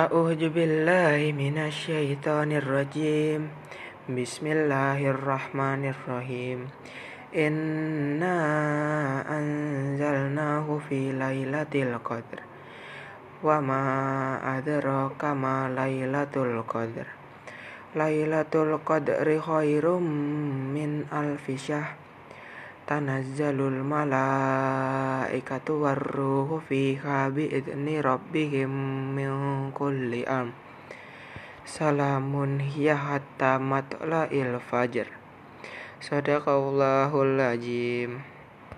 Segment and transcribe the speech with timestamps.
[0.00, 3.52] A'udzu billahi minasyaitonir rajim.
[4.08, 6.72] Bismillahirrahmanirrahim.
[7.36, 8.36] Inna
[9.28, 12.40] anzalnahu fi lailatul qadr.
[13.44, 17.04] Wa ma adraka ma lailatul qadr.
[17.92, 20.00] Lailatul qadri khairum
[20.72, 22.00] min alfi syahr.
[22.90, 28.66] Tanazzalul malaikatu waruhu fiha bi'idni rabbihim
[29.14, 29.30] min
[29.80, 30.52] kulli am.
[31.64, 35.08] Salamun hiya hatta matla'il fajr.
[36.04, 38.20] Sadaqallahul lajim